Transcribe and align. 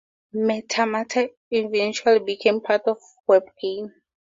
Metamata 0.33 1.29
eventually 1.51 2.17
became 2.17 2.59
part 2.59 2.81
of 2.87 2.97
WebGain. 3.29 3.93